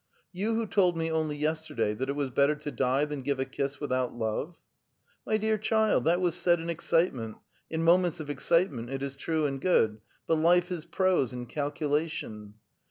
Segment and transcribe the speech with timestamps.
[0.33, 3.45] '*You who told me only yesterday that it was better to die than give a
[3.45, 4.57] kiss without love?""
[5.27, 7.37] My dear child, that was said in excitement:
[7.69, 10.01] in moments of excitement it is true and good.
[10.25, 12.55] But life is prose and calculation.